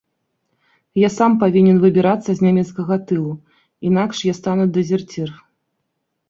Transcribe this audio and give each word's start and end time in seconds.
Я 0.99 1.09
сам 1.17 1.31
павінен 1.43 1.77
выбірацца 1.83 2.29
з 2.39 2.45
нямецкага 2.47 2.97
тылу, 3.11 3.35
інакш 3.91 4.23
я 4.31 4.35
стану 4.39 4.65
дэзерцір. 4.79 5.29